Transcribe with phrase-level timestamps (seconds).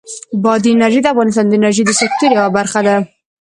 [0.43, 2.95] بادي انرژي د افغانستان د انرژۍ د سکتور یوه برخه ده.